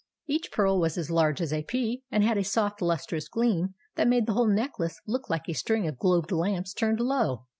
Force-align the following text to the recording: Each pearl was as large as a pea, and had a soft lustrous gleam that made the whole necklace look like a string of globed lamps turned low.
Each 0.25 0.51
pearl 0.51 0.79
was 0.79 0.97
as 0.97 1.11
large 1.11 1.41
as 1.41 1.53
a 1.53 1.61
pea, 1.61 2.01
and 2.09 2.23
had 2.23 2.35
a 2.35 2.43
soft 2.43 2.81
lustrous 2.81 3.27
gleam 3.29 3.75
that 3.97 4.07
made 4.07 4.25
the 4.25 4.33
whole 4.33 4.47
necklace 4.49 4.99
look 5.05 5.29
like 5.29 5.47
a 5.47 5.53
string 5.53 5.87
of 5.87 5.99
globed 5.99 6.31
lamps 6.31 6.73
turned 6.73 6.99
low. 6.99 7.45